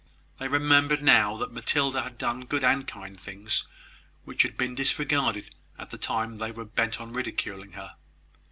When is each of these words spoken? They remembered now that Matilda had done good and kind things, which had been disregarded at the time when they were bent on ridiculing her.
They 0.39 0.47
remembered 0.47 1.03
now 1.03 1.37
that 1.37 1.51
Matilda 1.51 2.01
had 2.01 2.17
done 2.17 2.45
good 2.45 2.63
and 2.63 2.87
kind 2.87 3.19
things, 3.19 3.67
which 4.25 4.41
had 4.41 4.57
been 4.57 4.73
disregarded 4.73 5.53
at 5.77 5.91
the 5.91 5.97
time 5.99 6.29
when 6.31 6.39
they 6.39 6.49
were 6.51 6.65
bent 6.65 6.99
on 6.99 7.13
ridiculing 7.13 7.73
her. 7.73 7.97